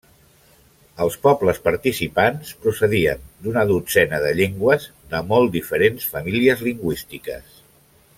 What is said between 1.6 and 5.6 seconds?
participants procedien d'una dotzena de llengües de molt